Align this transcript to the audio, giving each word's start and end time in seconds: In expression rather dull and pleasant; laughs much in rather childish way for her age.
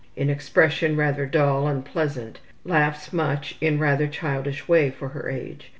In 0.15 0.31
expression 0.31 0.95
rather 0.97 1.27
dull 1.27 1.67
and 1.67 1.85
pleasant; 1.85 2.39
laughs 2.65 3.13
much 3.13 3.55
in 3.61 3.77
rather 3.77 4.07
childish 4.07 4.67
way 4.67 4.89
for 4.89 5.09
her 5.09 5.29
age. 5.29 5.69